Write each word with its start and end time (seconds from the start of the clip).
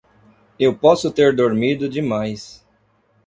Eu 0.57 0.75
posso 0.75 1.11
ter 1.11 1.35
dormido 1.35 1.87
demais. 1.87 2.65